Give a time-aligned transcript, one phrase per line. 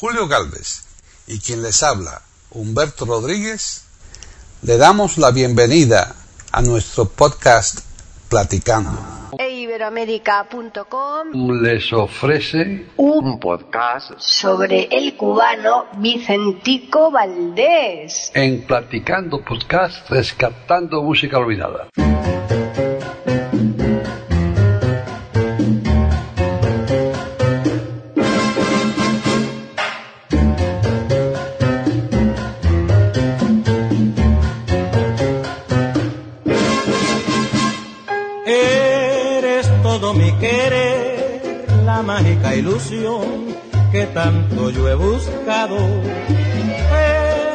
[0.00, 0.84] Julio Galvez
[1.26, 3.82] y quien les habla, Humberto Rodríguez,
[4.62, 6.14] le damos la bienvenida
[6.52, 7.80] a nuestro podcast
[8.28, 8.96] Platicando.
[9.36, 18.30] Eiberoamérica.com les ofrece un podcast sobre el cubano Vicentico Valdés.
[18.34, 21.88] en Platicando Podcast Rescatando Música Olvidada.
[42.54, 43.54] Ilusión
[43.92, 45.78] que tanto yo he buscado.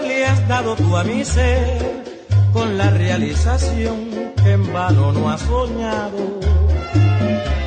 [0.04, 2.04] Le has dado tú a mi ser
[2.52, 6.40] con la realización que en vano no has soñado.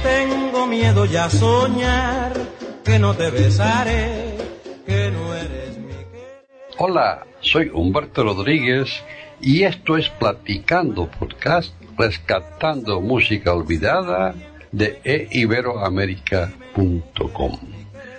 [0.02, 2.32] Tengo miedo ya a soñar
[2.84, 4.36] que no te besaré,
[4.86, 6.44] que no eres mi querer.
[6.78, 9.02] Hola, soy Humberto Rodríguez
[9.40, 14.34] y esto es Platicando Podcast Rescatando Música Olvidada
[14.72, 17.58] de eiberoamerica.com.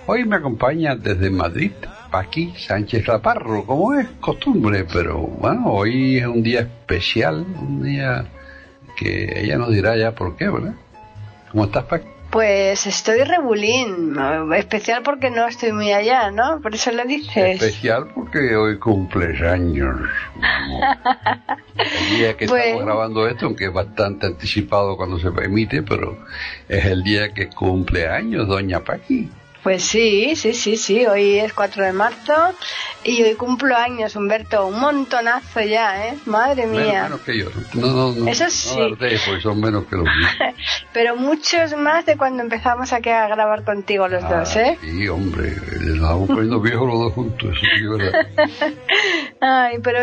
[0.06, 1.72] Hoy me acompaña desde Madrid
[2.10, 8.24] Paqui Sánchez Laparro, como es costumbre, pero bueno, hoy es un día especial, un día
[8.96, 10.74] que ella nos dirá ya por qué, ¿verdad?
[11.50, 12.17] ¿Cómo estás, Paqui?
[12.30, 14.14] Pues estoy rebulín,
[14.54, 16.60] especial porque no estoy muy allá, ¿no?
[16.60, 17.60] Por eso lo dices.
[17.62, 19.96] Especial porque hoy cumples años.
[21.76, 26.18] El día que Pues- estamos grabando esto, aunque es bastante anticipado cuando se emite, pero
[26.68, 29.30] es el día que cumple años, doña Paqui.
[29.68, 32.32] Pues sí, sí, sí, sí, hoy es 4 de marzo
[33.04, 36.14] y hoy cumplo años, Humberto, un montonazo ya, ¿eh?
[36.24, 37.02] Madre Menos, mía.
[37.02, 37.46] menos que yo.
[37.74, 38.80] No, no, no, Eso no sí.
[38.80, 40.54] alardees, porque son menos que los míos.
[40.94, 44.78] Pero muchos más de cuando empezamos aquí a grabar contigo los dos, Ah, ¿eh?
[44.80, 48.26] Sí, hombre, nos vamos poniendo viejos los dos juntos, eso sí verdad.
[49.40, 50.00] Ay, pero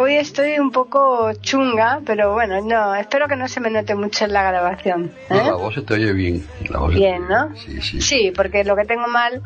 [0.00, 4.24] hoy estoy un poco chunga, pero bueno, no, espero que no se me note mucho
[4.26, 5.12] en la grabación.
[5.30, 5.44] No, ¿eh?
[5.44, 6.46] la voz se te oye bien.
[6.68, 7.56] La voz Bien, te ¿no?
[7.56, 8.00] Sí, sí.
[8.02, 9.42] Sí, porque lo que tengo mal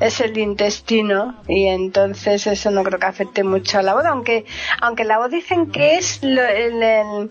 [0.00, 4.44] es el intestino y entonces eso no creo que afecte mucho a la voz, aunque
[4.80, 7.30] aunque la voz dicen que es lo, el- el-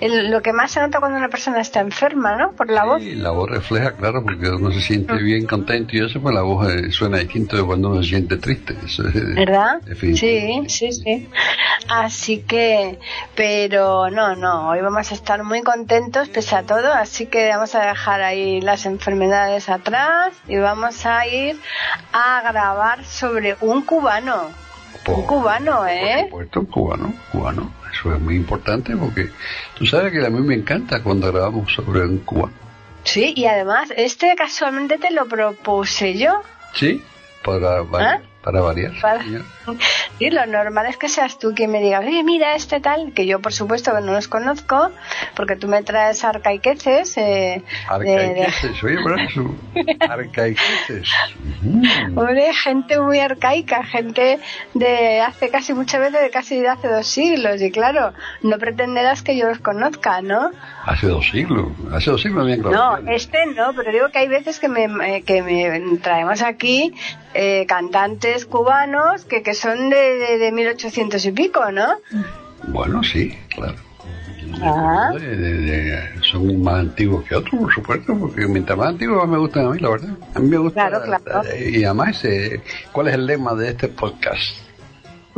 [0.00, 2.52] el- lo que más se nota cuando una persona está enferma, ¿no?
[2.52, 3.00] Por la voz.
[3.02, 6.42] Sí, la voz refleja, claro, porque uno se siente bien contento y eso, pues la
[6.42, 8.76] voz eh, suena distinto de cuando uno se siente triste.
[8.84, 9.80] Eso es ¿Verdad?
[10.14, 11.28] Sí, sí, sí.
[11.88, 12.98] Así que,
[13.34, 17.74] pero no, no, hoy vamos a estar muy contentos pese a todo, así que vamos
[17.74, 21.58] a dejar ahí las enfermedades atrás y vamos a ir
[22.12, 24.50] a grabar sobre un cubano.
[25.06, 26.28] Un cubano, ¿eh?
[26.30, 27.72] Por supuesto, cubano, cubano.
[27.92, 29.30] Eso es muy importante porque
[29.76, 32.52] tú sabes que a mí me encanta cuando grabamos sobre un cubano.
[33.04, 36.42] Sí, y además, este casualmente te lo propuse yo.
[36.74, 37.02] ¿Sí?
[37.42, 38.92] Para, variar, para variar.
[39.00, 39.22] Para-.
[40.18, 43.26] Sí, lo normal es que seas tú quien me digas, oye, mira este tal, que
[43.26, 44.90] yo por supuesto que no los conozco,
[45.36, 47.16] porque tú me traes arcaiqueces.
[47.18, 47.62] Eh,
[47.98, 49.54] de- de- Arcaiqueces, oye, eso.
[50.08, 51.08] Arcaiqueces.
[51.62, 52.16] Mm.
[52.18, 54.38] Hombre, gente muy arcaica, gente
[54.74, 58.12] de hace casi muchas veces, de casi de hace dos siglos, y claro,
[58.42, 60.50] no pretenderás que yo los conozca, ¿no?
[60.86, 61.68] Hace dos siglos.
[61.92, 64.84] Hace dos siglos habían No, este no, pero digo que hay veces que me,
[65.16, 66.94] eh, que me traemos aquí
[67.34, 71.86] eh, cantantes cubanos que, que son de, de, de 1800 y pico, ¿no?
[72.68, 73.76] Bueno, sí, claro.
[74.62, 75.10] Ah.
[75.18, 79.66] De- son más antiguos que otros, por supuesto, porque mientras más antiguos más me gustan
[79.66, 80.10] a mí, la verdad.
[80.34, 80.88] A mí me gusta.
[80.88, 81.42] Claro, claro.
[81.58, 82.22] Y además,
[82.92, 84.56] ¿cuál es el lema de este podcast?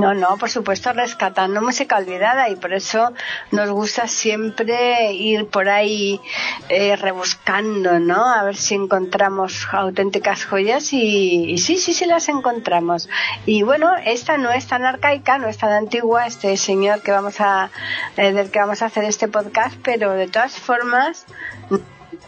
[0.00, 3.12] No, no, por supuesto, rescatando música olvidada y por eso
[3.50, 6.20] nos gusta siempre ir por ahí
[6.68, 8.26] eh, rebuscando, ¿no?
[8.26, 13.08] A ver si encontramos auténticas joyas y, y sí, sí, sí las encontramos.
[13.46, 17.40] Y bueno, esta no es tan arcaica, no es tan antigua, este señor que vamos
[17.40, 17.70] a,
[18.16, 21.26] eh, del que vamos a hacer este podcast, pero de todas formas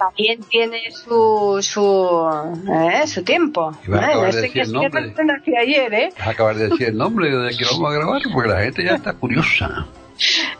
[0.02, 3.72] también tiene su su eh, su tiempo.
[3.86, 4.04] Iba a ¿eh?
[4.04, 5.14] acabar de Este decir que el nombre.
[5.60, 6.08] ayer, ¿eh?
[6.19, 8.84] Vas a acabar de decir el nombre de que vamos a grabar, porque la gente
[8.84, 9.87] ya está curiosa.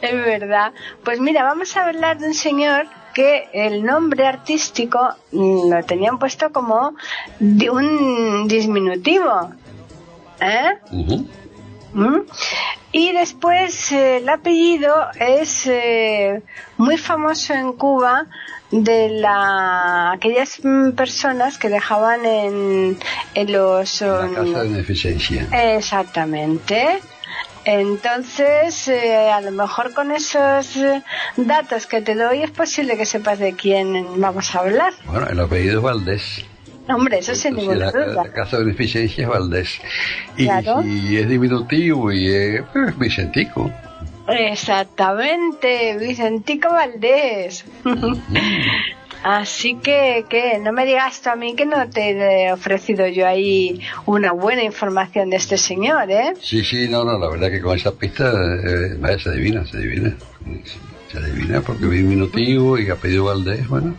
[0.01, 0.73] Es verdad.
[1.05, 4.99] Pues mira, vamos a hablar de un señor que el nombre artístico
[5.31, 6.95] mm, lo tenían puesto como
[7.39, 9.53] un disminutivo.
[10.41, 10.73] ¿Eh?
[10.91, 11.29] Ujú.
[11.93, 12.21] ¿Mm?
[12.93, 16.43] Y después eh, el apellido es eh,
[16.77, 18.27] muy famoso en Cuba
[18.71, 22.99] de la, aquellas mm, personas que dejaban en,
[23.35, 24.01] en los...
[24.01, 25.49] La um, casa de beneficencia.
[25.77, 27.01] Exactamente.
[27.65, 31.03] Entonces, eh, a lo mejor con esos eh,
[31.37, 34.93] datos que te doy es posible que sepas de quién vamos a hablar.
[35.07, 36.45] Bueno, el apellido es Valdés.
[36.95, 38.25] Hombre, eso sin ninguna la, duda.
[38.25, 39.81] La casa de beneficencia es Valdés.
[40.37, 43.71] Y, y es diminutivo y es pues, Vicentico.
[44.29, 47.65] Exactamente, Vicentico Valdés.
[49.23, 52.11] Así que, que no me digas tú a mí que no te
[52.47, 56.35] he ofrecido yo ahí una buena información de este señor, ¿eh?
[56.41, 60.17] Sí, sí, no, no, la verdad que con esa pista eh, se adivina, se adivina.
[61.13, 63.95] Se adivina porque diminutivo y ha pedido Valdés, bueno,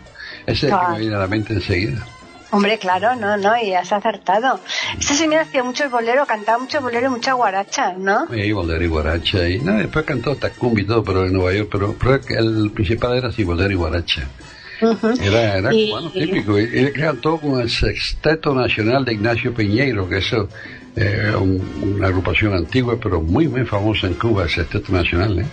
[0.46, 2.06] ese es el que me viene a la mente enseguida.
[2.54, 4.60] Hombre, claro, no, no, y has acertado.
[4.96, 8.28] Este señor hacía mucho bolero, cantaba mucho bolero y mucha guaracha, ¿no?
[8.32, 11.68] Sí, bolero y guaracha, y no, después cantó Tacumbi y todo, pero en Nueva York,
[11.72, 14.28] pero, pero el principal era así, bolero y guaracha.
[15.20, 16.56] Era, era cubano típico.
[16.56, 20.48] Él cantó con el Sexteto Nacional de Ignacio Piñeiro, que eso
[20.94, 25.46] es eh, una agrupación antigua, pero muy, muy famosa en Cuba, el Sexteto Nacional, ¿eh?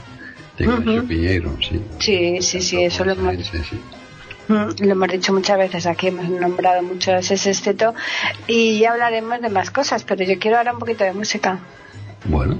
[0.55, 1.81] De Ignacio Piñeiro, sí.
[1.97, 3.81] Sí, sí, sí, eso lo hemos, sí, sí.
[4.47, 7.93] Lo hemos dicho muchas veces aquí, hemos nombrado mucho ese sexteto
[8.47, 11.59] y ya hablaremos de más cosas, pero yo quiero ahora un poquito de música.
[12.25, 12.59] Bueno,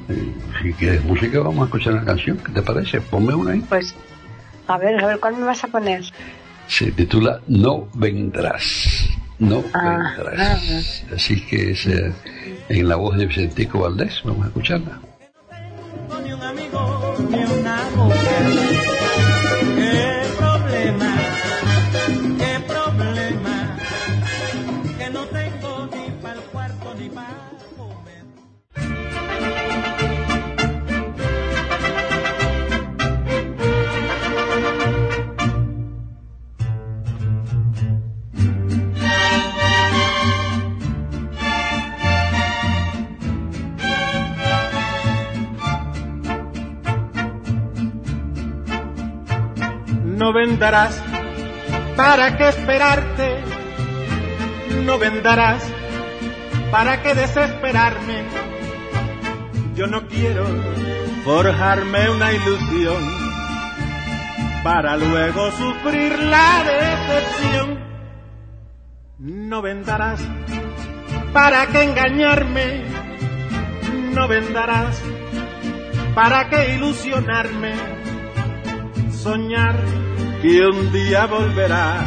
[0.61, 2.37] si quieres música, vamos a escuchar una canción.
[2.37, 3.01] ¿Qué te parece?
[3.01, 3.59] Ponme una ahí.
[3.67, 3.93] Pues,
[4.67, 6.03] a ver, a ver, ¿cuál me vas a poner?
[6.71, 9.09] se titula No vendrás.
[9.39, 11.03] No ah, vendrás.
[11.09, 12.13] Ah, Así que es eh,
[12.69, 14.21] en la voz de Vicentico Valdés.
[14.23, 14.99] Vamos a escucharla.
[16.23, 18.70] Ni un amigo, ni una mujer.
[50.31, 51.03] No vendarás,
[51.97, 53.43] ¿para qué esperarte?
[54.85, 55.61] No vendarás,
[56.71, 58.23] ¿para qué desesperarme?
[59.75, 60.45] Yo no quiero
[61.25, 63.03] forjarme una ilusión
[64.63, 67.79] para luego sufrir la decepción.
[69.19, 70.21] No vendarás,
[71.33, 72.85] ¿para qué engañarme?
[74.13, 75.01] No vendarás,
[76.15, 77.73] ¿para qué ilusionarme?
[79.11, 80.00] Soñar
[80.41, 82.03] que un día volverás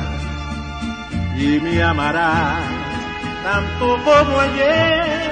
[1.39, 2.65] y me amarás
[3.45, 5.31] tanto como ayer.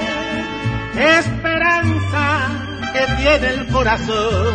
[1.19, 2.49] Esperanza
[2.93, 4.55] que tiene el corazón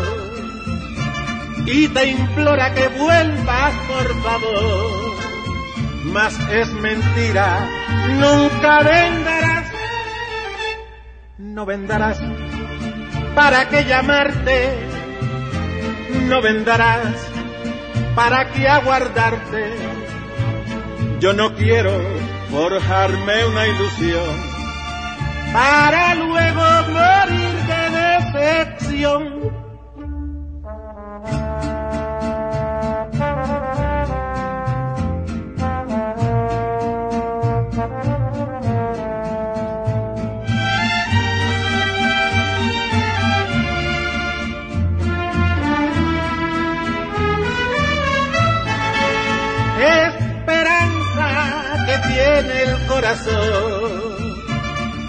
[1.66, 5.18] y te implora que vuelvas por favor.
[6.06, 7.68] Mas es mentira,
[8.16, 9.72] nunca venderás,
[11.38, 12.22] no venderás.
[13.36, 14.88] ¿Para qué llamarte?
[16.28, 17.37] No venderás
[18.18, 19.75] ¿para qué aguardarte?
[21.19, 21.92] Yo no quiero
[22.50, 24.58] forjarme una ilusión
[25.54, 29.67] para luego morir de decepción.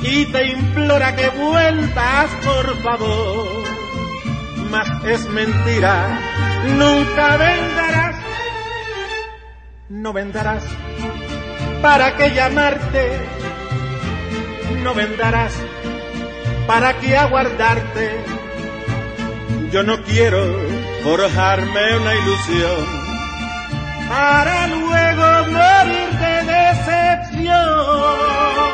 [0.03, 3.65] Y te implora que vuelvas por favor.
[4.71, 6.21] Mas es mentira,
[6.77, 8.17] nunca venderás,
[9.89, 10.65] no venderás.
[11.83, 13.19] ¿Para qué llamarte?
[14.83, 15.55] No venderás.
[16.69, 18.25] ¿Para qué aguardarte?
[19.73, 20.41] Yo no quiero
[21.03, 23.09] forjarme una ilusión
[24.09, 27.28] para luego morir de decepción.
[27.39, 28.68] Pues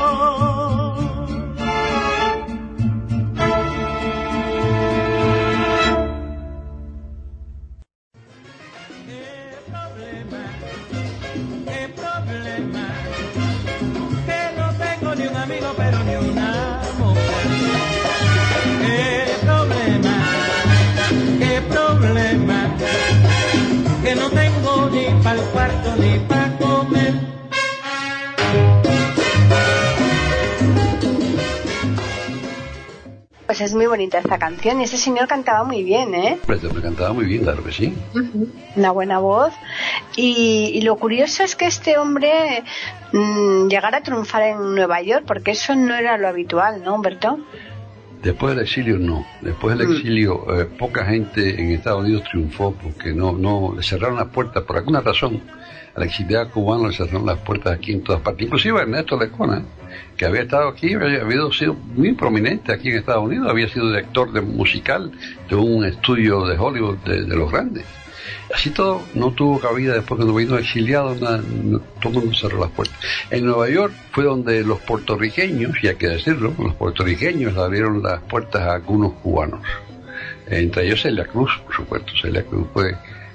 [33.64, 36.38] es muy bonita esta canción y ese señor cantaba muy bien, ¿eh?
[36.46, 37.94] Pues cantaba muy bien, claro que sí.
[38.76, 39.52] Una buena voz.
[40.16, 42.62] Y, lo curioso es que este hombre
[43.12, 47.38] mm, llegara a triunfar en Nueva York, porque eso no era lo habitual, ¿no, Humberto?
[48.22, 49.26] Después del exilio no.
[49.40, 49.92] Después del mm.
[49.92, 54.62] exilio eh, poca gente en Estados Unidos triunfó porque no no le cerraron las puertas
[54.64, 55.42] por alguna razón
[55.94, 58.46] al exiliado cubano le cerraron las puertas aquí en todas partes.
[58.46, 59.62] Inclusive Ernesto Lecona,
[60.16, 64.32] que había estado aquí, había, sido muy prominente aquí en Estados Unidos, había sido director
[64.32, 65.12] de musical
[65.48, 67.84] de un estudio de Hollywood de, los grandes.
[68.52, 72.98] Así todo no tuvo cabida después cuando vino exiliado, todo el mundo cerró las puertas.
[73.30, 78.20] En Nueva York fue donde los puertorriqueños, y hay que decirlo, los puertorriqueños abrieron las
[78.22, 79.60] puertas a algunos cubanos.
[80.46, 82.12] Entre ellos Celia Cruz, por supuesto.
[82.20, 82.94] Celia Cruz fue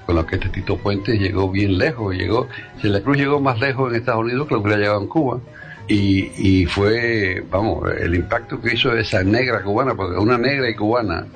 [0.09, 2.15] con lo que este Tito Puente llegó bien lejos.
[2.15, 2.47] Llegó,
[2.81, 5.39] Celia Cruz llegó más lejos en Estados Unidos que lo que hubiera llegado en Cuba.
[5.87, 10.73] Y, y, fue, vamos, el impacto que hizo esa negra cubana, porque una negra y
[10.73, 11.27] cubana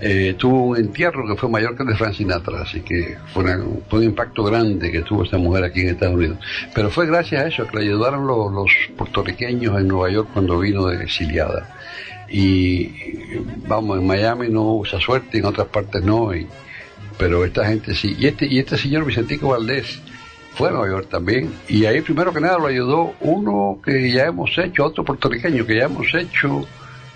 [0.00, 3.44] eh, tuvo un entierro que fue mayor que el de Frank Sinatra, así que fue,
[3.54, 6.38] un impacto grande que tuvo esta mujer aquí en Estados Unidos.
[6.74, 10.58] Pero fue gracias a eso que le ayudaron los, los puertorriqueños en Nueva York cuando
[10.58, 11.76] vino de exiliada.
[12.28, 12.90] Y
[13.68, 16.48] vamos, en Miami no hubo esa suerte, en otras partes no, y,
[17.18, 18.16] pero esta gente sí.
[18.18, 20.00] Y este, y este señor Vicentico Valdés,
[20.54, 21.54] fue a Nueva York también.
[21.68, 25.76] Y ahí primero que nada lo ayudó uno que ya hemos hecho, otro puertorriqueño que
[25.76, 26.66] ya hemos hecho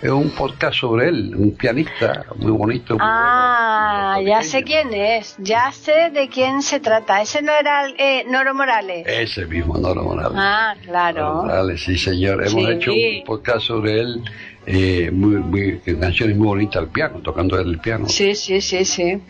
[0.08, 2.96] un podcast sobre él, un pianista muy bonito.
[3.00, 7.20] ah, ya sé quién es, ya sé de quién se trata.
[7.20, 9.06] Ese no era eh, Noro Morales.
[9.06, 10.38] Ese mismo Noro Morales.
[10.40, 11.20] Ah, claro.
[11.20, 12.46] Noro Morales, sí señor.
[12.46, 14.22] Hemos hecho un podcast sobre él,
[14.66, 18.08] eh, muy, muy, canciones muy bonitas al piano, tocando el piano.
[18.08, 19.20] Sí, sí, sí, sí.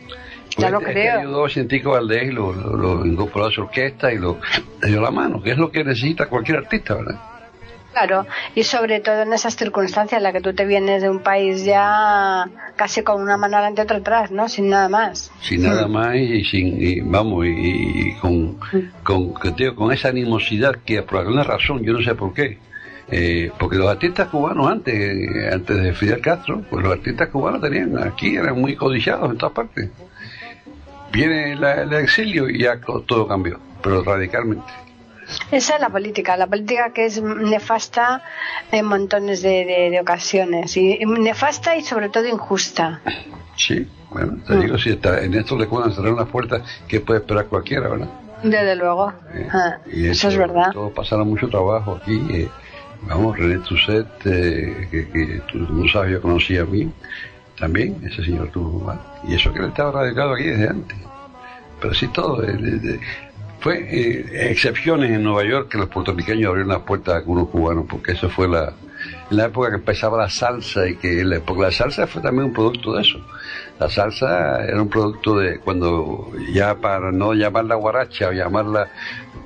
[0.61, 1.21] Ya lo creo.
[1.21, 4.39] ayudó a Científico Valdés y lo, lo, incorporó a su orquesta y lo
[4.83, 7.21] dio la mano, que es lo que necesita cualquier artista, ¿verdad?
[7.93, 8.25] Claro,
[8.55, 11.65] y sobre todo en esas circunstancias en las que tú te vienes de un país
[11.65, 14.49] ya casi con una mano adelante y otra atrás, ¿no?
[14.49, 15.33] Sin nada más.
[15.41, 18.59] Sin nada más y sin, vamos, y, con,
[19.03, 19.33] con,
[19.75, 22.59] con esa animosidad que por alguna razón, yo no sé por qué,
[23.11, 27.99] eh, porque los artistas cubanos antes, antes de Fidel Castro, pues los artistas cubanos tenían
[27.99, 29.91] aquí, eran muy codiciados en todas partes
[31.13, 34.73] viene el exilio y ya todo cambió, pero radicalmente.
[35.51, 38.23] Esa es la política, la política que es nefasta
[38.73, 43.01] en montones de, ocasiones, y nefasta y sobre todo injusta.
[43.57, 47.21] Sí, bueno, te digo, si está, en esto le pueden cerrar unas puertas que puede
[47.21, 48.09] esperar cualquiera, ¿verdad?
[48.43, 49.13] Desde luego,
[49.53, 50.73] ah, eso, es verdad.
[50.73, 52.27] Todo pasaron mucho trabajo aquí.
[52.31, 52.49] Eh,
[53.03, 56.91] vamos, René Tusset, eh, que, tú no sabes, yo conocí a mí,
[57.61, 58.93] también, ese señor tuvo
[59.29, 60.99] Y eso que él estaba radicado aquí desde antes.
[61.81, 62.43] Pero sí todo.
[63.61, 67.85] fue eh, excepciones en Nueva York que los puertorriqueños abrieron las puertas a algunos cubanos,
[67.89, 68.73] porque eso fue la,
[69.31, 72.53] la época que empezaba la salsa y que la, porque la salsa fue también un
[72.53, 73.19] producto de eso.
[73.79, 78.89] La salsa era un producto de cuando ya para no llamarla guaracha o llamarla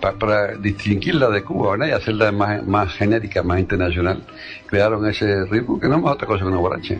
[0.00, 4.22] para, distinguirla de Cuba y hacerla más, más genérica, más internacional,
[4.66, 6.96] crearon ese ritmo que no es otra cosa que una guaracha.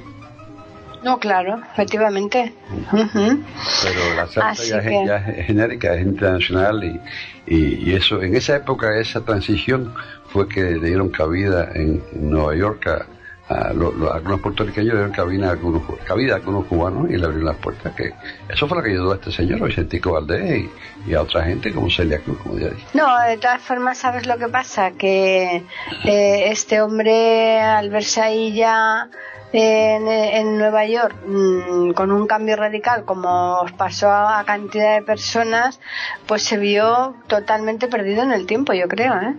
[1.05, 2.55] No, claro, efectivamente.
[2.91, 6.99] Pero la salsa ya, es, genérica, es internacional y,
[7.47, 9.93] y, eso, en esa época, esa transición
[10.29, 13.07] fue que le dieron cabida en, Nueva York a,
[13.49, 17.57] algunos puertorriqueños le dieron cabida a algunos, cabida a algunos cubanos y le abrieron las
[17.57, 17.95] puertas.
[17.95, 18.15] que
[18.49, 20.71] Eso fue lo que ayudó a este señor, Vicentico Valdés,
[21.07, 22.87] y, a otra gente como Celia Cruz, como ya dije.
[22.95, 24.93] No, de todas formas, ¿sabes lo que pasa?
[24.93, 25.63] Que
[26.05, 29.09] eh, este hombre, al verse ahí ya
[29.53, 35.81] en, Nueva York mm, con un cambio radical como pasó a cantidad de personas,
[36.27, 39.15] pues se vio totalmente perdido en el tiempo, yo creo.
[39.15, 39.35] ¿eh?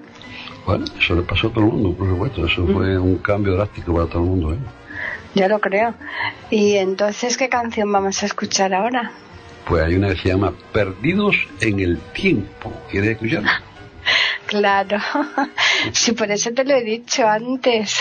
[0.65, 2.45] Bueno, eso le pasó a todo el mundo, por supuesto.
[2.45, 4.53] Eso fue un cambio drástico para todo el mundo.
[4.53, 4.57] ¿eh?
[5.36, 5.93] Ya lo creo.
[6.50, 9.12] ¿Y entonces qué canción vamos a escuchar ahora?
[9.67, 12.72] Pues hay una que se llama Perdidos en el Tiempo.
[12.89, 13.62] ¿Quieres escucharla?
[14.45, 15.00] Claro,
[15.91, 18.00] sí, por eso te lo he dicho antes.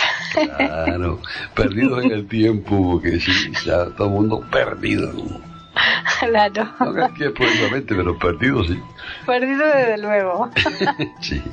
[0.57, 1.19] Claro,
[1.55, 3.31] perdido en el tiempo, porque sí,
[3.65, 5.11] ya todo el mundo perdido.
[6.19, 6.67] Claro.
[6.79, 8.81] No que precisamente, pero perdido sí.
[9.25, 10.49] Perdido desde luego.
[11.21, 11.43] sí.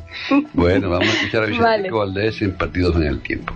[0.52, 1.90] Bueno, vamos a escuchar a Vicente vale.
[1.90, 3.52] Valdés en Perdidos en el Tiempo.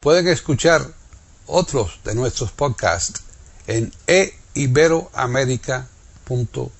[0.00, 0.80] Pueden escuchar
[1.46, 3.22] otros de nuestros podcasts
[3.66, 6.77] en eiberoamerica.com.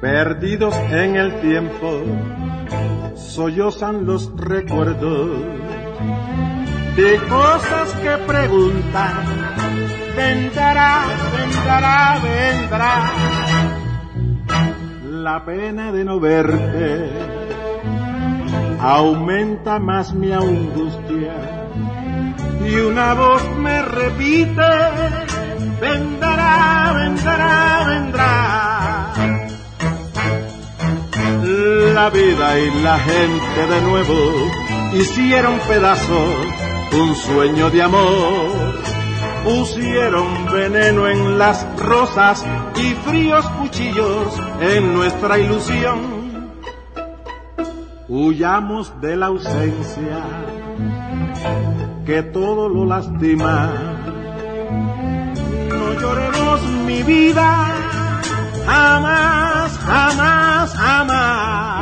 [0.00, 2.02] perdidos en el tiempo,
[3.38, 5.30] sollozan los recuerdos
[6.96, 9.14] de cosas que preguntar.
[10.16, 11.04] Vendrá,
[11.36, 13.12] vendrá, vendrá.
[15.04, 17.12] La pena de no verte
[18.80, 21.34] aumenta más mi angustia.
[22.68, 24.70] Y una voz me repite,
[25.80, 28.67] vendrá, vendrá, vendrá.
[32.00, 34.14] La vida y la gente de nuevo
[34.92, 36.46] hicieron pedazos
[36.92, 38.52] un sueño de amor.
[39.42, 46.52] Pusieron veneno en las rosas y fríos cuchillos en nuestra ilusión.
[48.06, 50.22] Huyamos de la ausencia
[52.06, 53.72] que todo lo lastima.
[55.68, 57.66] No lloremos mi vida,
[58.66, 61.77] jamás, jamás, jamás.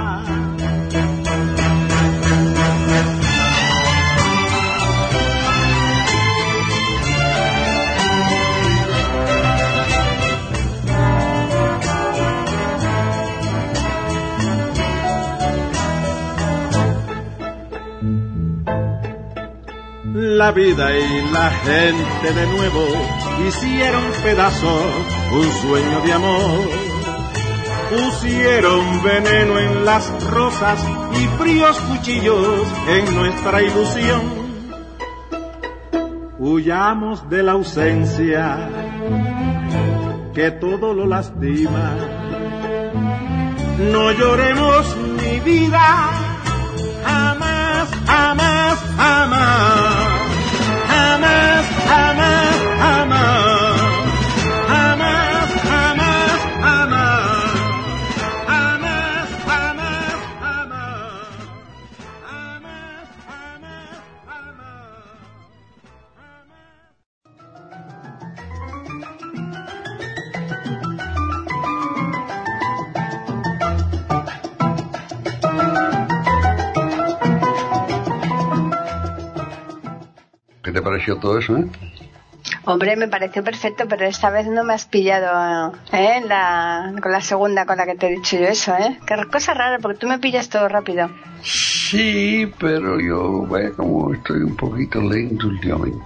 [20.46, 22.86] La vida y la gente de nuevo
[23.48, 24.84] hicieron pedazos
[25.32, 26.70] un sueño de amor.
[27.90, 30.78] Pusieron veneno en las rosas
[31.20, 34.22] y fríos cuchillos en nuestra ilusión.
[36.38, 38.68] Huyamos de la ausencia
[40.32, 41.96] que todo lo lastima.
[43.92, 46.08] No lloremos mi vida,
[47.04, 49.95] jamás, jamás, jamás.
[80.96, 81.66] Pareció todo eso, eh?
[82.64, 86.22] Hombre, me pareció perfecto, pero esta vez no me has pillado ¿eh?
[86.28, 88.98] La- con la segunda con la que te he dicho yo eso, ¿eh?
[89.04, 91.10] Qué cosa rara, porque tú me pillas todo rápido.
[91.42, 95.98] Sí, pero yo, bueno, como estoy un poquito lento últimamente.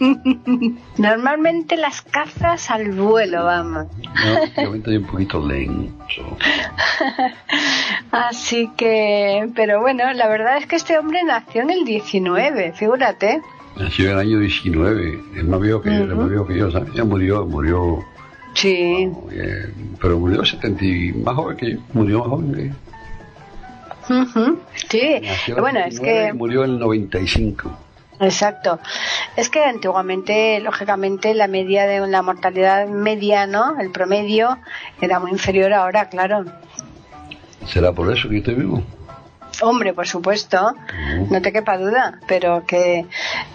[0.98, 3.86] Normalmente las cazas al vuelo, vamos.
[4.24, 6.36] No, últimamente estoy un poquito lento.
[8.10, 13.40] Así que, pero bueno, la verdad es que este hombre nació en el 19, figúrate.
[13.76, 16.70] Nació en el año 19, es más viejo que yo, es más viejo que yo,
[16.70, 16.92] ¿sabes?
[16.94, 18.04] Ya murió, murió,
[18.54, 19.10] Sí.
[19.32, 22.74] eh, pero murió 70 y más joven que yo, murió más joven que yo.
[24.22, 24.58] Ujú,
[24.88, 26.32] Sí, Nació en bueno, es 19 que...
[26.32, 27.76] Murió en el 95.
[28.20, 28.78] Exacto.
[29.36, 33.78] Es que antiguamente, lógicamente, la media de la mortalidad media, ¿no?
[33.78, 34.56] El promedio
[35.02, 36.44] era muy inferior ahora, claro.
[37.66, 38.82] ¿Será por eso que yo estoy vivo?
[39.62, 40.74] Hombre, por supuesto,
[41.30, 43.06] no te quepa duda, pero que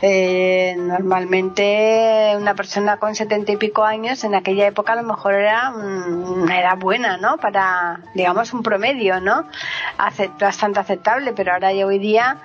[0.01, 5.33] eh, normalmente una persona con setenta y pico años en aquella época a lo mejor
[5.35, 7.37] era mm, una edad buena, ¿no?
[7.37, 9.45] Para, digamos, un promedio, ¿no?
[9.97, 12.37] Acep- bastante aceptable, pero ahora ya hoy día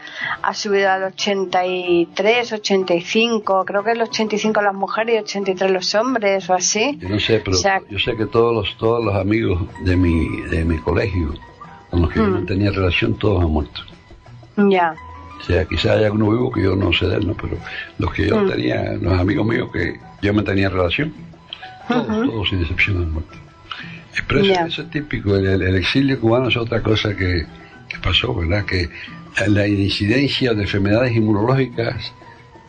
[0.42, 6.48] ha subido al 83, 85, creo que el 85 las mujeres y 83 los hombres
[6.50, 6.98] o así.
[7.00, 9.96] Yo no sé, pero O sea- yo sé que todos los, todos los amigos de
[9.96, 11.32] mi, de mi colegio
[11.90, 12.46] con los que yo no Mm.
[12.46, 13.80] tenía relación, todos han muerto.
[14.56, 14.94] Ya.
[15.40, 17.34] O sea, quizás haya alguno vivo que yo no sé de él, ¿no?
[17.34, 17.56] Pero
[17.98, 18.50] los que yo Mm.
[18.50, 21.12] tenía, los amigos míos que yo me tenía relación,
[21.88, 23.36] todos, todos sin excepción han muerto.
[24.26, 27.44] Pero eso, es típico, el exilio cubano es otra cosa que,
[27.88, 28.64] que pasó, ¿verdad?
[28.64, 28.88] Que
[29.46, 32.12] la incidencia de enfermedades inmunológicas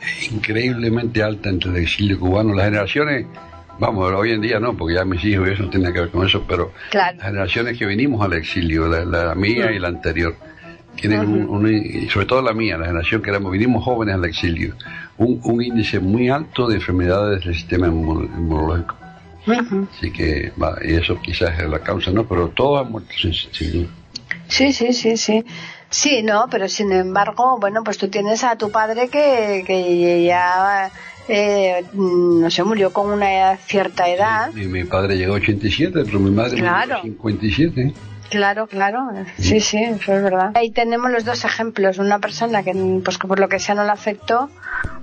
[0.02, 2.54] es increíblemente alta entre el exilio cubano.
[2.54, 3.26] Las generaciones,
[3.80, 6.10] vamos, hoy en día no, porque ya mis hijos y eso no tienen que ver
[6.12, 7.18] con eso, pero Claro.
[7.18, 10.36] las generaciones que vinimos al exilio, la, la mía y la anterior,
[11.00, 14.26] tienen un, un- y sobre todo la mía, la generación que éramos, vinimos jóvenes al
[14.26, 14.74] exilio,
[15.18, 18.96] un, un índice muy alto de enfermedades del sistema inmun- inmunológico.
[19.96, 22.26] Así que, va, y eso quizás es la causa, ¿no?
[22.28, 23.88] Pero todos han muerto sin, sin.
[24.50, 25.46] Sí, sí, sí, sí.
[25.90, 30.92] Sí, no, pero sin embargo, bueno, pues tú tienes a tu padre que, que ya,
[31.28, 34.52] eh, no sé, murió con una cierta edad.
[34.54, 36.98] Mi, mi padre llegó a 87, pero mi madre Claro.
[36.98, 37.94] murió a 57.
[38.30, 40.52] Claro, claro, sí, sí, eso es verdad.
[40.56, 43.86] Ahí tenemos los dos ejemplos, una persona que, pues, que por lo que sea no
[43.86, 44.50] le afectó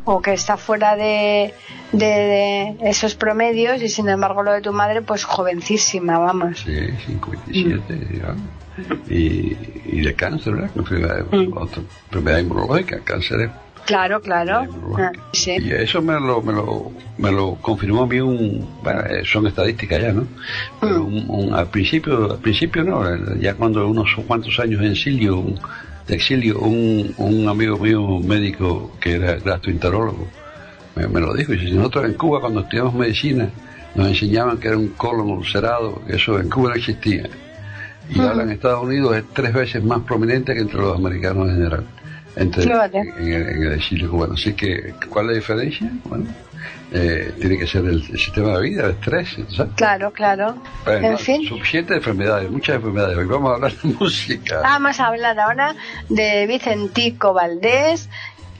[0.04, 1.54] o que está fuera de,
[1.92, 6.58] de, de esos promedios y sin embargo lo de tu madre, pues jovencísima, vamos.
[6.66, 6.74] Sí,
[7.06, 8.34] 57, ya.
[9.08, 9.56] Y,
[9.86, 10.70] y de cáncer, ¿verdad?
[11.32, 11.56] Mm.
[11.56, 13.50] Otra enfermedad inmunológica, cáncer
[13.86, 14.66] Claro, claro.
[14.98, 15.56] Ah, sí.
[15.60, 19.46] Y eso me lo, me lo, me lo confirmó a mí un, bueno, eh, son
[19.46, 20.26] estadísticas ya, ¿no?
[20.80, 21.06] Pero Mm.
[21.06, 25.36] un, un- al principio, al principio no, eh, ya cuando unos cuantos años en exilio,
[25.38, 25.60] un-
[26.06, 30.28] de exilio, un, un amigo mío, un médico que era gastroenterólogo,
[30.96, 33.48] me, me lo dijo, y dice, nosotros en Cuba cuando estudiamos medicina
[33.94, 37.28] nos enseñaban que era un colon ulcerado, que eso en Cuba no existía.
[38.10, 41.54] Y ahora en Estados Unidos es tres veces más prominente que entre los americanos en
[41.56, 41.84] general,
[42.36, 42.98] entre, Fíjate.
[42.98, 44.34] en, el, en el exilio cubano.
[44.34, 45.90] Así que, ¿cuál es la diferencia?
[46.04, 46.26] Bueno,
[46.92, 49.72] eh, tiene que ser el, el sistema de vida, el estrés, ¿sabes?
[49.76, 50.56] Claro, claro.
[50.84, 51.46] Bueno, en fin.
[51.48, 53.16] Suficientes enfermedades, muchas enfermedades.
[53.16, 54.60] Hoy vamos a hablar de música.
[54.60, 55.74] Vamos a hablar ahora
[56.08, 58.08] de Vicentico Valdés,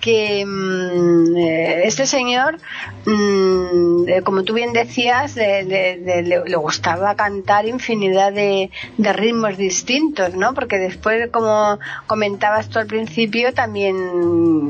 [0.05, 2.59] que mm, eh, este señor,
[3.07, 10.53] mm, eh, como tú bien decías, de- le, gustaba cantar infinidad de, ritmos distintos, ¿no?
[10.53, 13.97] Porque después, como comentabas tú al principio, también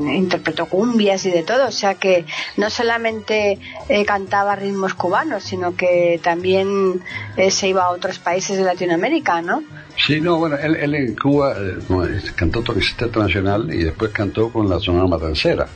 [0.07, 5.75] interpretó cumbias y de todo, o sea que no solamente eh, cantaba ritmos cubanos, sino
[5.75, 7.01] que también
[7.49, 9.63] se iba a otros países de Latinoamérica, ¿no?
[9.97, 14.69] Sí, no, bueno, él, él en Cuba eh, cantó Toquecita Nacional y después cantó con
[14.69, 15.67] la Sonora Matancera.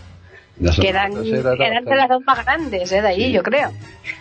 [0.60, 3.02] La que eran, Matancera era eran de las dos más grandes ¿eh?
[3.02, 3.32] de Sí.
[3.32, 3.72] yo creo.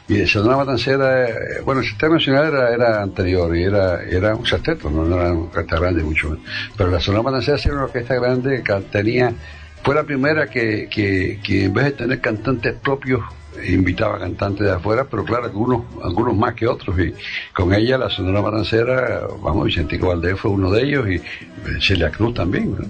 [0.06, 4.36] Y el Sonora Matancera, eh, bueno, el Sistema Nacional era, era anterior y era, era
[4.36, 6.44] un sexteto, no, no era una orquesta grande mucho menos.
[6.76, 9.32] Pero la Sonora Matancera era una orquesta grande que tenía,
[9.82, 13.20] fue la primera que, que, que en vez de tener cantantes propios,
[13.66, 16.98] invitaba cantantes de afuera, pero claro, algunos, algunos más que otros.
[16.98, 17.14] Y
[17.52, 21.22] con ella, la Sonora Matancera, vamos, Vicentico Valdés fue uno de ellos y eh,
[21.80, 22.86] Celia Cruz también, ¿no?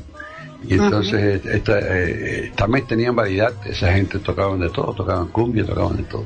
[0.66, 5.96] Y entonces esta, eh, también tenían variedad, esa gente tocaban de todo, tocaban cumbia, tocaban
[5.96, 6.24] de todo.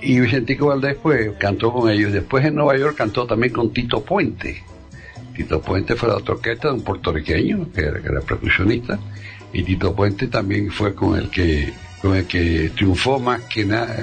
[0.00, 2.12] Y Vicentico Valdés pues cantó con ellos.
[2.12, 4.62] Después en Nueva York cantó también con Tito Puente.
[5.34, 8.98] Tito Puente fue la otra orquesta de un puertorriqueño que era, que era percusionista.
[9.52, 11.72] Y Tito Puente también fue con el que
[12.28, 13.96] que triunfó más que nada.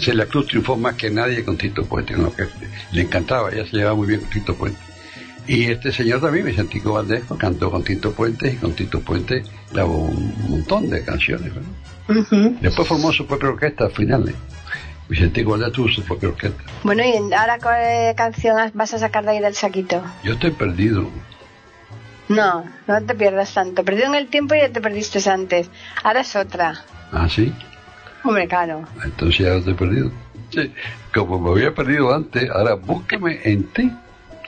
[0.00, 2.14] Celia Cruz triunfó más que nadie con Tito Puente.
[2.14, 2.58] con la orquesta.
[2.92, 4.78] Le encantaba, ella se llevaba muy bien con Tito Puente.
[5.46, 10.04] Y este señor también, Vicentico Valdés, cantó con Tito Puente y con Tito Puente grabó
[10.04, 11.52] un montón de canciones.
[11.52, 12.52] ¿verdad?
[12.60, 14.28] Después formó su propia orquesta al final.
[14.28, 14.34] ¿eh?
[15.08, 16.62] Vicentico Valdés tuvo su propia orquesta.
[16.84, 20.02] Bueno, y ahora qué canción vas a sacar de ahí del saquito.
[20.22, 21.08] Yo estoy perdido.
[22.28, 23.84] No, no te pierdas tanto.
[23.84, 25.68] Perdido en el tiempo y ya te perdiste antes.
[26.04, 26.84] Ahora es otra.
[27.12, 27.52] Ah, sí.
[28.24, 28.84] Hombre, claro.
[29.04, 30.10] Entonces ya estoy perdido.
[30.50, 30.72] Sí.
[31.14, 33.92] Como me había perdido antes, ahora búscame en ti.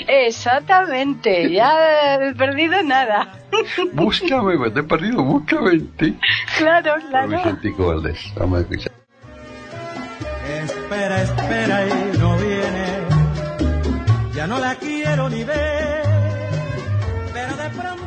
[0.09, 3.33] Exactamente, ya he perdido nada.
[3.93, 6.19] Búscame, me estoy perdido, búscame en ti.
[6.59, 7.29] claro, claro.
[7.29, 8.19] Vicentico Valdés.
[8.37, 8.93] Vamos a escuchar.
[10.65, 12.87] Espera, espera y no viene.
[14.35, 16.03] Ya no la quiero ni ver.
[17.33, 18.04] Pero de pronto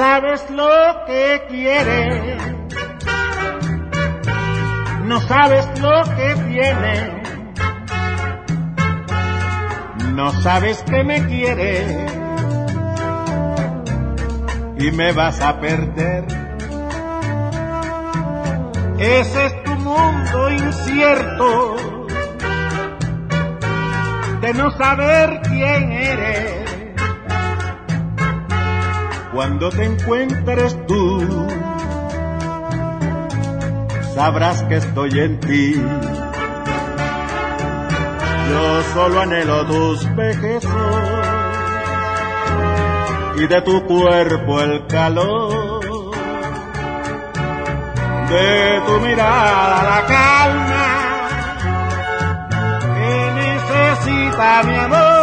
[0.00, 2.42] sabes lo que quieres,
[5.04, 7.22] no sabes lo que viene,
[10.14, 12.12] no sabes que me quieres
[14.78, 16.24] y me vas a perder.
[18.98, 21.76] Ese es tu mundo incierto
[24.40, 26.59] de no saber quién eres
[29.32, 31.48] cuando te encuentres tú,
[34.14, 35.74] sabrás que estoy en ti.
[38.50, 40.64] Yo solo anhelo tus besos
[43.36, 45.80] y de tu cuerpo el calor,
[48.28, 50.86] de tu mirada la calma
[52.96, 55.19] que necesita mi amor.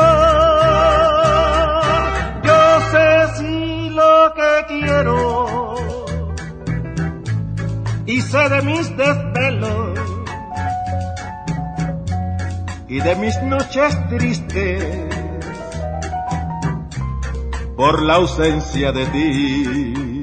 [4.97, 5.75] Quiero
[8.05, 9.99] y sé de mis desvelos
[12.87, 14.83] y de mis noches tristes
[17.75, 20.16] por la ausencia de ti.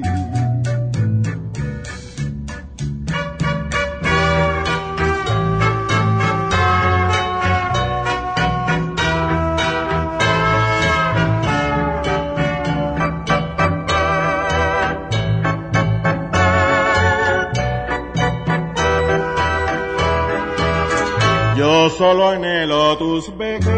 [21.97, 23.73] Solo anhelo tus besos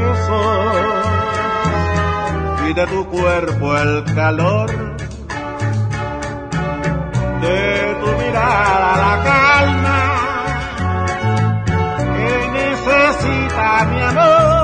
[2.67, 4.69] y de tu cuerpo el calor,
[7.41, 9.99] de tu mirada la calma
[12.15, 14.58] que necesita mi amor.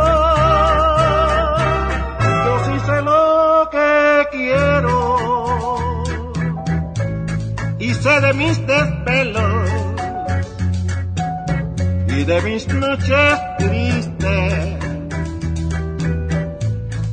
[2.46, 4.98] Yo sí sé lo que quiero
[7.78, 8.93] y sé de mis desvelos
[12.26, 14.78] de mis noches tristes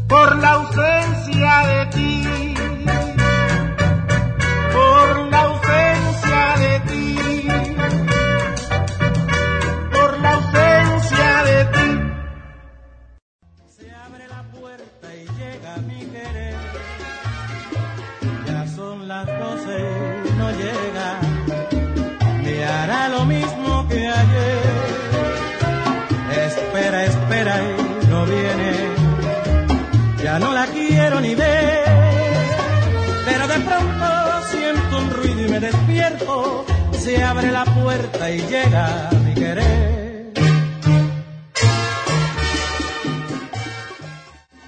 [0.06, 2.39] por la ausencia de ti,
[37.10, 40.30] Se abre la puerta y llega mi querer.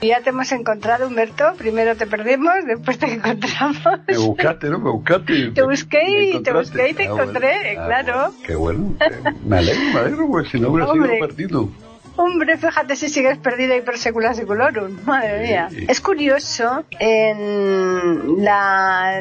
[0.01, 1.55] Ya te hemos encontrado, Humberto.
[1.57, 3.79] Primero te perdimos, después te encontramos.
[4.09, 4.81] Me buscaste, ¿no?
[4.81, 5.53] Me buscaste.
[5.53, 7.23] Te busqué y te busqué y te Ah, bueno.
[7.23, 8.15] encontré, Ah, claro.
[8.33, 8.35] bueno.
[8.45, 8.95] Qué bueno.
[9.47, 11.11] Me alegro, me alegro, porque si no hubiera Hombre.
[11.17, 11.69] sido perdido.
[12.15, 14.99] Hombre, fíjate si sigues perdida y per secula seculorum.
[15.07, 15.69] Madre mía.
[15.89, 19.19] Es curioso en la-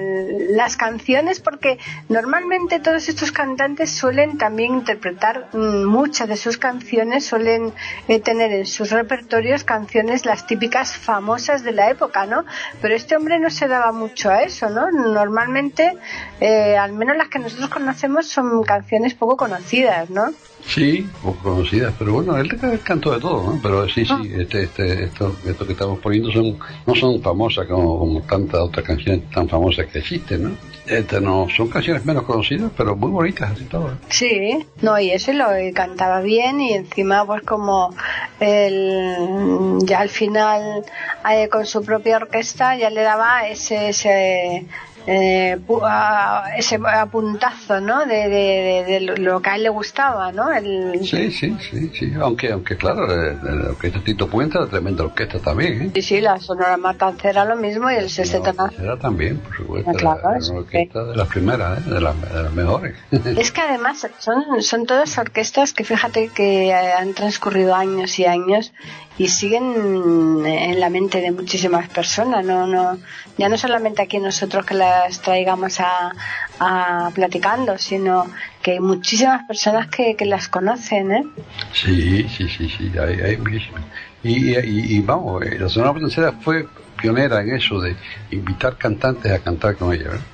[0.49, 7.25] las canciones porque normalmente todos estos cantantes suelen también interpretar mm, muchas de sus canciones,
[7.25, 7.73] suelen
[8.09, 12.43] eh, tener en sus repertorios canciones las típicas famosas de la época, ¿no?
[12.81, 14.91] Pero este hombre no se daba mucho a eso, ¿no?
[14.91, 15.97] Normalmente,
[16.41, 20.31] eh, al menos las que nosotros conocemos son canciones poco conocidas, ¿no?
[20.65, 22.49] Sí, poco conocidas, pero bueno, él
[22.83, 23.59] cantó de todo, ¿no?
[23.61, 24.19] Pero sí, Ah.
[24.21, 28.61] sí, este, este, esto, esto que estamos poniendo son, no son famosas como, como tantas
[28.61, 30.51] otras canciones tan famosas que existen, ¿no?
[30.85, 33.93] Este, no, son canciones menos conocidas, pero muy bonitas, así todas.
[34.09, 37.93] Sí, no, y eso y lo y cantaba bien y encima pues como
[38.39, 40.83] el, ya al final
[41.31, 44.65] eh, con su propia orquesta ya le daba ese, ese,
[45.07, 48.05] eh, a- ese apuntazo, ¿no?
[48.05, 50.51] De, de, de- lo que a él le gustaba, ¿no?
[50.51, 55.03] El, Sí, sí, sí, sí, aunque, aunque claro, eh, la orquesta Tito Puente era tremenda
[55.03, 55.91] orquesta también, ¿eh?
[55.95, 58.99] Sí, sí, la Sonora Matancera lo mismo y el Sexteto Nacional.
[58.99, 61.89] también, por supuesto, Ah, claro, una orquesta de las primeras, ¿eh?
[61.89, 62.95] de, las, de las mejores.
[63.37, 68.25] Es que además son, son todas orquestas que fíjate que eh, han transcurrido años y
[68.25, 68.71] años
[69.17, 72.97] y siguen en la mente de muchísimas personas, no, no,
[73.37, 76.11] ya no solamente aquí nosotros que las traigamos a,
[76.59, 81.25] a platicando, sino que hay muchísimas personas que, que las conocen, ¿eh?
[81.73, 83.83] Sí, sí, sí, sí, hay, hay muchísimas.
[84.23, 86.67] Y, y, y vamos, eh, la Sonora Matancera fue
[87.01, 87.95] pionera en eso de
[88.31, 90.25] invitar cantantes a cantar con ella, ¿verdad?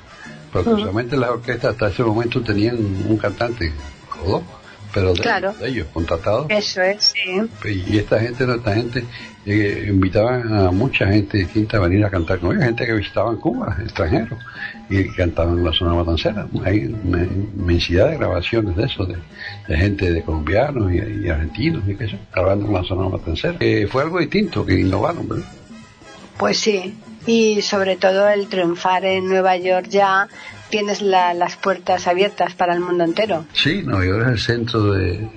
[0.51, 0.79] Porque Ujú.
[0.79, 3.71] solamente las orquestas hasta ese momento tenían un cantante
[4.23, 4.43] o dos,
[4.97, 5.53] pero de, Claro.
[5.53, 6.47] de ellos, contratados.
[6.49, 7.41] Eso es, sí.
[7.87, 9.03] Y esta gente, esta gente
[9.45, 13.35] eh, invitaban a mucha gente distinta a venir a cantar con ellos, gente que visitaban
[13.37, 14.39] Cuba, extranjeros,
[14.89, 16.47] y cantaban la zona matancera.
[16.65, 19.17] Hay una inmensidad de grabaciones de eso, de,
[19.67, 23.55] de gente de colombianos y, y argentinos y qué sé, grabando en la zona matancera.
[23.59, 25.45] Eh, fue algo distinto que innovaron, ¿verdad?
[26.37, 30.27] Pues sí, y sobre todo el triunfar en Nueva York ya
[30.69, 33.45] tienes la- las puertas abiertas para el mundo entero.
[33.53, 35.27] Sí, Nueva York es el centro de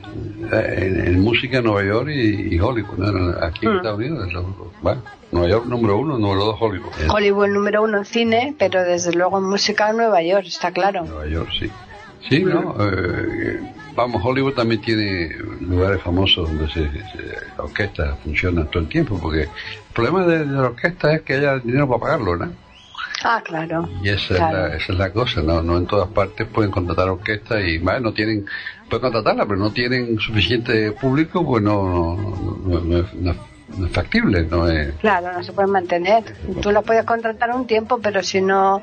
[0.53, 2.99] en, en música Nueva York y, y Hollywood.
[2.99, 3.45] ¿no?
[3.45, 3.77] Aquí en Mm.
[3.77, 4.29] Estados Unidos,
[4.83, 6.91] bueno, Nueva York número uno, número dos Hollywood.
[7.01, 11.05] Eh, Hollywood número uno en cine, pero desde luego en música Nueva York, está claro.
[11.05, 11.71] Nueva York, sí.
[12.29, 12.75] Sí, ¿no?
[12.81, 13.61] Eh,
[13.95, 19.19] vamos, Hollywood también tiene lugares famosos donde se, se- la orquesta funciona todo el tiempo,
[19.21, 19.49] porque el
[19.95, 22.53] problema de, de la orquesta es que haya dinero para pagarlo, ¿no?
[23.23, 23.89] Ah, claro.
[24.03, 24.67] Y esa, Claro.
[24.67, 25.63] es, la, esa es la cosa, ¿no?
[25.63, 28.47] No en todas partes pueden contratar orquestas y, bueno, no tienen,
[28.89, 33.37] pueden contratarla, pero no tienen suficiente público, pues no, no, no, no es, no es-
[33.93, 34.95] factible, no es...
[34.97, 36.25] Claro, no se puede mantener.
[36.61, 38.83] Tú la puedes contratar un tiempo, pero si no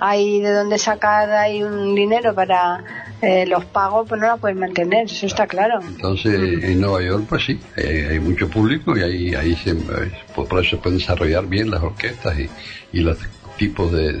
[0.00, 2.82] hay de dónde sacar ahí un dinero para
[3.22, 5.78] eh, los pagos, pues no la puedes mantener, eso está claro.
[5.86, 10.10] Entonces, en Nueva York, pues sí, eh, hay mucho público y ahí, ahí se, eh,
[10.34, 12.50] por, eso se pueden desarrollar bien las orquestas y,
[12.92, 13.16] y los
[13.56, 14.12] tipos de,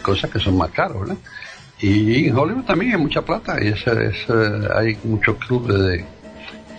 [0.00, 1.16] cosas que son más caros, ¿verdad?
[1.80, 6.04] Y en Hollywood también hay mucha plata y ese- ese- hay muchos clubes de,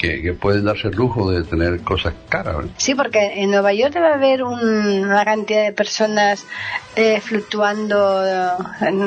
[0.01, 2.65] que, pueden darse el lujo de tener cosas caras.
[2.77, 6.45] Sí, porque en Nueva York debe haber una cantidad de personas
[6.95, 8.57] eh, fluctuando,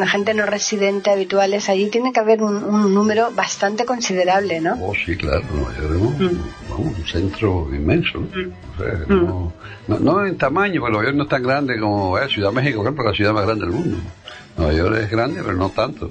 [0.06, 1.68] gente no residente habituales.
[1.68, 4.74] Allí tiene que haber un, número bastante considerable, ¿no?
[4.80, 5.42] Oh, sí, claro.
[5.42, 6.80] Mm.
[6.80, 8.20] un centro inmenso.
[8.20, 9.12] Mm.
[9.12, 9.26] Mm.
[9.26, 9.52] ¿no?
[9.88, 12.86] no, en tamaño, porque Nueva York no es tan grande como eh, Ciudad México, por
[12.86, 13.96] ejemplo, la ciudad más grande del mundo.
[14.56, 16.08] Nueva York es grande, pero no tanto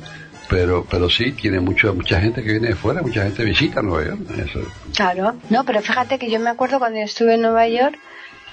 [0.54, 4.06] pero pero sí tiene mucho, mucha gente que viene de fuera, mucha gente visita Nueva
[4.06, 4.22] York.
[4.96, 7.98] Claro, no, pero fíjate que yo me acuerdo cuando estuve en Nueva York,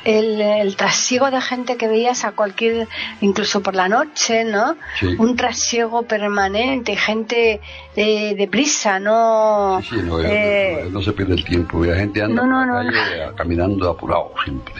[0.04, 2.88] el, el, trasiego de gente que veías a cualquier,
[3.20, 4.76] incluso por la noche, ¿no?
[5.18, 7.60] Un trasiego permanente, gente
[7.96, 9.80] eh, deprisa, ¿no?
[9.88, 12.42] Sí, no, eh, no, se pierde el tiempo, la gente anda
[13.36, 14.74] caminando apurado siempre.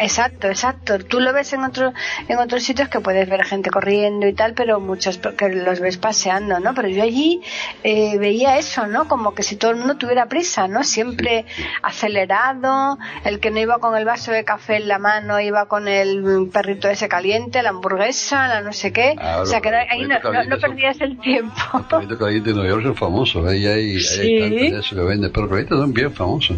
[0.00, 0.98] Exacto, exacto.
[0.98, 1.92] Tú lo ves en, otro,
[2.28, 5.98] en otros sitios que puedes ver gente corriendo y tal, pero muchos que los ves
[5.98, 6.74] paseando, ¿no?
[6.74, 7.42] Pero yo allí
[7.82, 9.06] eh, veía eso, ¿no?
[9.06, 10.82] Como que si todo el mundo tuviera prisa, ¿no?
[10.84, 11.44] Siempre
[11.82, 15.88] acelerado, el que no iba con el vaso de café en la mano, iba con
[15.88, 19.16] el perrito ese caliente, la hamburguesa, la no sé qué.
[19.38, 21.54] o sea que ahí no, no, perdías el tiempo.
[21.72, 24.20] Los perritos calientes de Nueva York son famosos, ahí hay, sí.
[24.42, 26.56] hay de eso que venden, pero los perritos son bien famosos.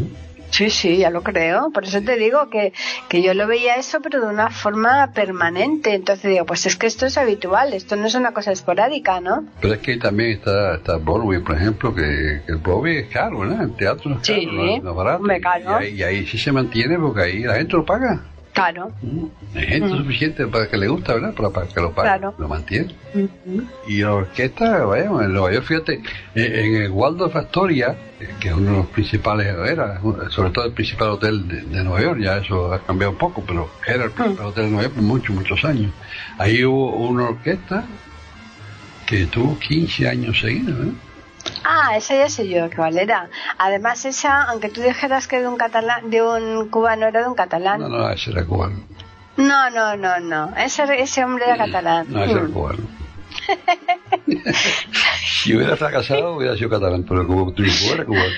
[0.56, 1.70] Sí, sí, ya lo creo.
[1.70, 2.72] Por eso te digo que,
[3.10, 5.92] que yo lo veía eso, pero de una forma permanente.
[5.92, 9.44] Entonces digo, pues es que esto es habitual, esto no es una cosa esporádica, ¿no?
[9.60, 13.62] Pero es que también está, está Broadway, por ejemplo, que, el Broadway es caro, ¿no?
[13.62, 15.24] El teatro es caro, sí, no, es barato.
[15.42, 15.82] Caro.
[15.82, 18.24] Y, ahí, y ahí sí se mantiene porque ahí la gente lo paga.
[18.56, 18.90] Claro.
[19.52, 19.98] Gente mm.
[19.98, 21.34] suficiente para que le gusta, ¿verdad?
[21.34, 22.94] Para, que lo pague, lo mantiene.
[23.86, 26.00] Y la orquesta, vaya, en Nueva York, fíjate,
[26.34, 27.94] en el Waldorf Astoria,
[28.40, 32.18] que es uno de los principales, era sobre todo el principal hotel de, Nueva York,
[32.18, 34.48] ya eso ha cambiado un poco, pero era el principal mm.
[34.48, 35.92] hotel de Nueva York por muchos, muchos años.
[36.38, 37.84] Ahí hubo una orquesta
[39.04, 40.92] que tuvo 15 años seguidos, ¿verdad?
[41.64, 43.28] Ah, esa ya sé yo, que valera.
[43.58, 47.34] Además, esa, aunque tú dijeras que de un catalán, de un cubano era de un
[47.34, 47.80] catalán.
[47.80, 48.76] No, no, ese era cubano.
[49.36, 50.56] No, no, no, no.
[50.56, 52.06] Ese, ese hombre era catalán.
[52.08, 52.52] No, ese era mm.
[52.52, 52.96] cubano.
[55.42, 57.52] si hubiera fracasado, hubiera sido catalán, pero el cubano
[57.92, 58.34] era cubano.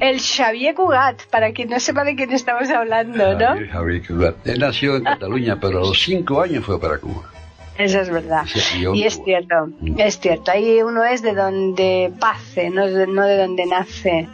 [0.00, 3.56] El Xavier Cugat, para quien no sepa de quién estamos hablando, ¿no?
[3.72, 4.46] Xavier Cugat.
[4.46, 7.33] Él nació en Cataluña, pero a los cinco años fue para Cuba.
[7.78, 8.44] Eso es verdad.
[8.94, 10.50] y es cierto, es cierto.
[10.50, 14.28] Ahí uno es de donde pase, no de, no de donde nace.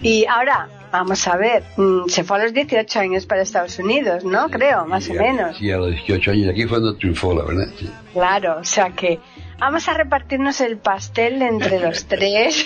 [0.00, 4.24] Y ahora, vamos a ver, mm, se fue a los 18 años para Estados Unidos,
[4.24, 4.48] ¿no?
[4.48, 5.56] Creo, más o menos.
[5.58, 6.50] Sí, a los 18 años.
[6.50, 7.68] Aquí fue donde triunfó, la verdad.
[8.12, 9.20] Claro, o sea que
[9.58, 12.64] vamos a repartirnos el pastel entre los tres.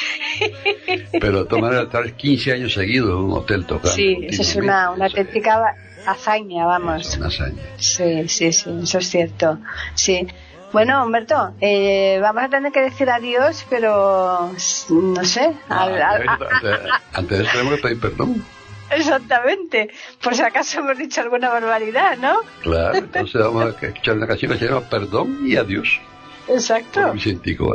[1.20, 3.90] Pero tomar estar 15 años seguidos en un hotel tocando.
[3.90, 5.76] Sí, eso es una, una auténtica
[6.06, 7.16] hazaña, vamos.
[7.16, 7.62] Una hazaña.
[7.76, 9.58] Sí, sí, sí, eso es cierto.
[9.94, 10.26] Sí.
[10.72, 14.50] Bueno, Humberto, eh, vamos a tener que decir adiós, pero
[14.90, 15.54] no sé.
[15.68, 18.44] antes, de eso tenemos que pedir perdón.
[18.90, 19.90] Exactamente,
[20.22, 22.40] por si acaso hemos dicho alguna barbaridad, ¿no?
[22.62, 26.00] Claro, entonces vamos a escuchar una canción que se llama Perdón y Adiós.
[26.48, 27.02] Exacto.
[27.02, 27.74] Por Vicentico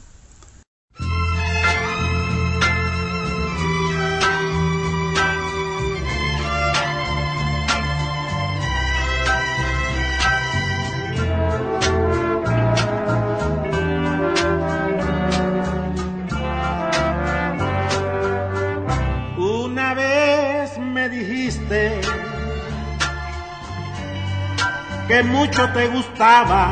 [25.11, 26.71] que mucho te gustaba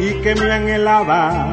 [0.00, 1.46] y que me anhelaba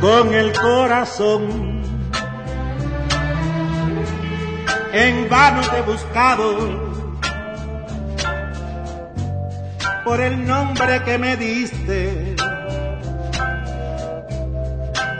[0.00, 1.82] con el corazón.
[4.92, 6.48] En vano te he buscado
[10.04, 12.34] por el nombre que me diste.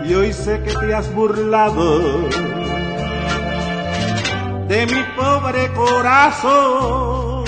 [0.04, 2.51] Y hoy sé que te has burlado
[4.72, 7.44] de mi pobre corazón.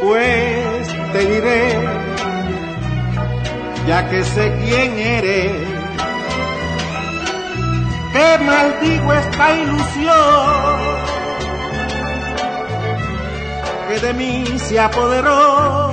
[0.00, 1.62] Pues te diré,
[3.88, 5.52] ya que sé quién eres,
[8.12, 11.02] que maldigo esta ilusión
[13.88, 15.90] que de mí se apoderó.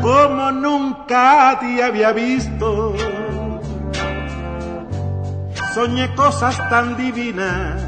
[0.00, 2.94] como nunca te había visto.
[5.74, 7.80] Soñé cosas tan divinas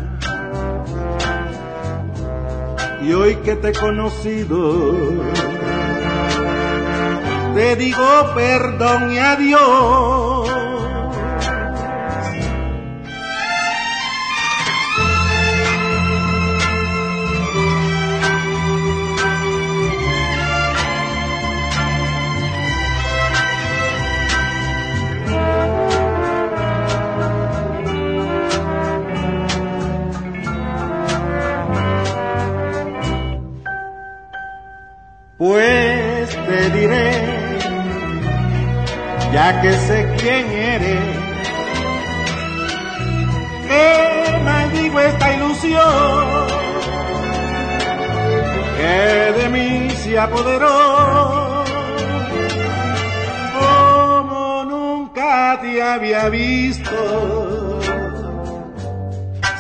[3.03, 4.93] y hoy que te he conocido,
[7.55, 10.34] te digo perdón y adiós.
[39.45, 41.05] Ya que sé quién eres,
[43.69, 46.47] que maldigo esta ilusión
[48.79, 51.63] que de mí se apoderó.
[53.59, 57.81] Como nunca te había visto,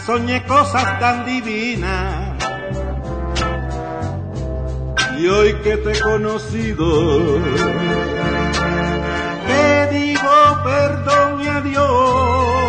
[0.07, 2.32] soñé cosas tan divinas.
[5.18, 7.39] Y hoy que te he conocido,
[10.55, 12.64] digo perdón y adiós.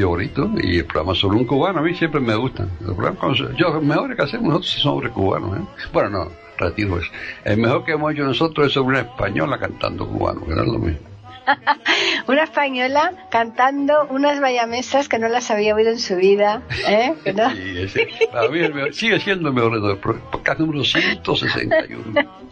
[0.00, 2.70] Bonito y el programa sobre un cubano a mí siempre me gustan.
[2.80, 5.58] Los programas yo, los mejores que hacemos nosotros sobre cubanos.
[5.58, 5.62] ¿eh?
[5.92, 6.28] Bueno, no,
[6.58, 7.10] retiro eso.
[7.44, 10.78] El mejor que hemos hecho nosotros es sobre una española cantando cubano, que no lo
[10.78, 11.00] mismo.
[12.26, 16.62] Una española cantando unas bayamesas que no las había oído en su vida.
[16.88, 17.14] ¿eh?
[17.34, 18.60] No- Y ese, para mí
[18.92, 19.52] sigue siendo
[20.00, 22.42] pro- Podcast número 161.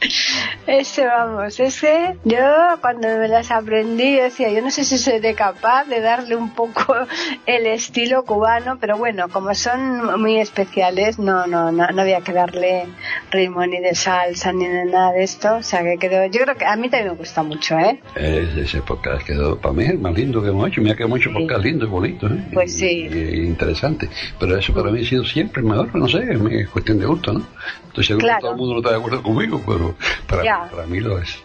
[0.67, 2.39] Ese vamos, ese yo
[2.81, 6.51] cuando me las aprendí yo decía, yo no sé si seré capaz de darle un
[6.55, 6.95] poco
[7.47, 12.33] el estilo cubano, pero bueno, como son muy especiales, no, no, no, no había que
[12.33, 12.87] darle
[13.31, 16.57] ritmo ni de salsa ni de nada de esto, o sea que quedó, yo creo
[16.57, 18.01] que a mí también me gusta mucho, ¿eh?
[18.17, 20.81] Es- ese podcast quedó para mí el más lindo que hemos hecho.
[20.81, 22.27] Mira que hemos hecho podcast lindo y bonito.
[22.27, 22.45] ¿eh?
[22.53, 23.09] Pues sí.
[23.13, 24.09] Y, y interesante.
[24.39, 25.95] Pero eso para mí ha sido siempre el mejor.
[25.95, 27.47] No sé, es cuestión de gusto, ¿no?
[27.89, 28.39] Estoy seguro Claro.
[28.39, 29.95] que todo el mundo no está de acuerdo conmigo, pero
[30.27, 30.69] para, Ya.
[30.71, 31.37] para mí lo es.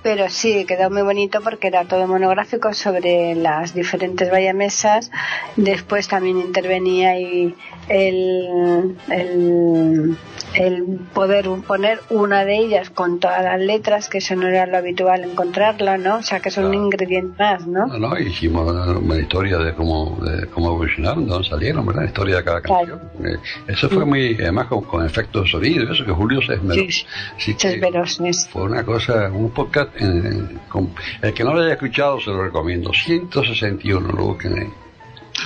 [0.00, 5.10] Pero sí, quedó muy bonito porque era todo monográfico sobre las diferentes vallamesas.
[5.56, 7.54] Después también intervenía ahí
[7.88, 10.16] el, el,
[10.54, 14.76] el poder poner una de ellas con todas las letras, que eso no era lo
[14.78, 16.16] habitual encontrarla, ¿no?
[16.16, 16.84] O sea, que es un Claro.
[16.84, 17.86] ingrediente más, ¿no?
[17.86, 22.02] No, no, hicimos una historia de cómo, de cómo evolucionaron, de dónde salieron, ¿verdad?
[22.02, 23.00] La historia de cada canción.
[23.24, 23.36] Eh,
[23.68, 26.82] eso fue muy, además con, con efectos de sonido, eso que Julio se esmeró.
[26.88, 27.04] Sí,
[27.36, 28.48] Así que Chesperos, es.
[28.48, 30.90] fue una cosa, un podcast, eh, con-
[31.22, 32.92] el que no lo haya escuchado se lo recomiendo.
[32.92, 34.68] 161, lo busquen ahí.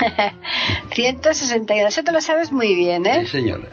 [0.95, 3.27] 161, eso te lo sabes muy bien, Sí, ¿eh?
[3.27, 3.69] señora.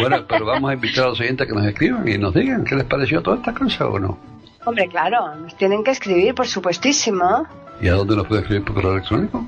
[0.00, 2.64] Bueno, pero vamos a invitar a los oyentes a que nos escriban y nos digan
[2.64, 4.18] qué les pareció toda esta cosa o no.
[4.64, 7.46] Hombre, claro, nos tienen que escribir, por supuestísimo.
[7.80, 9.44] ¿Y a dónde nos pueden escribir por correo electrónico?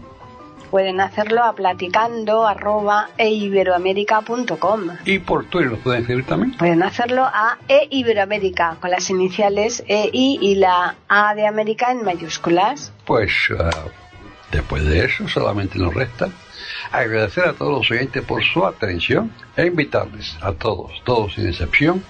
[0.71, 4.81] Pueden hacerlo a platicando arroba eiberoamerica.com.
[5.05, 6.57] Y por Twitter nos pueden escribir también.
[6.57, 12.93] Pueden hacerlo a eiberoamérica con las iniciales EI y la A de América en mayúsculas.
[13.05, 13.71] Pues ah,
[14.55, 16.31] después de eso solamente nos resta
[16.91, 22.03] agradecer a todos los oyentes por su atención e invitarles a todos, todos sin excepción,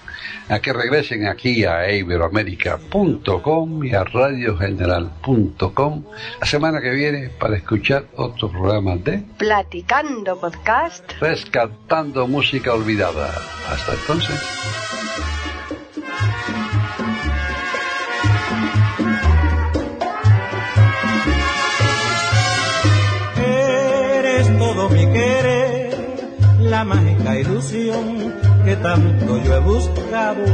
[0.49, 6.05] a que regresen aquí a iberoamérica.com y a radiogeneral.com
[6.41, 11.13] la semana que viene para escuchar otro programa de Platicando podcast.
[11.21, 13.33] Rescatando Música Olvidada.
[13.71, 14.41] Hasta entonces.
[25.15, 26.27] Querer,
[26.61, 28.35] la mágica ilusión
[28.65, 30.45] que tanto yo he buscado.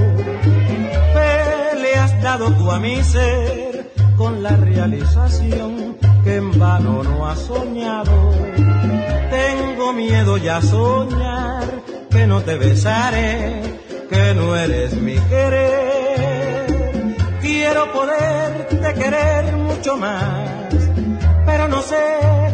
[1.14, 7.26] Fe le has dado tú a mi ser con la realización que en vano no
[7.26, 8.32] has soñado.
[9.30, 11.64] Tengo miedo ya a soñar
[12.10, 13.62] que no te besaré,
[14.10, 16.66] que no eres mi querer.
[17.40, 20.72] Quiero poderte querer mucho más,
[21.46, 22.49] pero no sé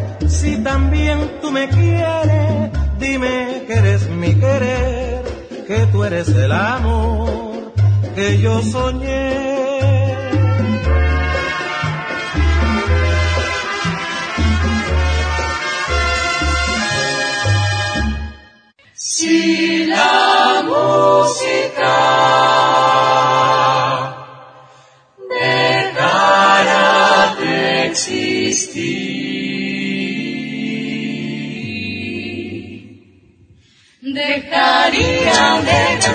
[0.47, 2.71] si también tú me quieres.
[2.99, 5.21] Dime que eres mi querer,
[5.67, 7.73] que tú eres el amor
[8.15, 9.57] que yo soñé.
[18.93, 21.95] Si la música
[25.29, 28.96] dejara de existir,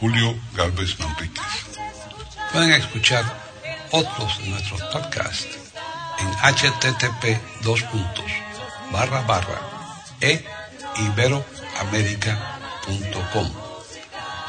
[0.00, 1.44] Julio Galvez Manríquez.
[2.52, 3.24] Pueden escuchar
[3.90, 5.58] otros de nuestros podcasts
[6.18, 7.82] en http dos
[8.92, 9.60] barra barra
[10.20, 10.44] e.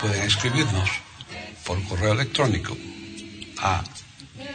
[0.01, 0.89] Pueden escribirnos
[1.65, 2.77] por correo electrónico
[3.59, 3.83] a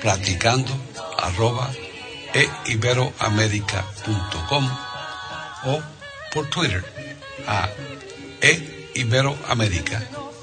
[0.00, 0.72] platicando
[1.18, 1.70] arroba
[2.34, 2.48] e
[5.64, 5.82] o
[6.32, 6.84] por Twitter
[7.46, 7.68] a
[8.40, 10.21] e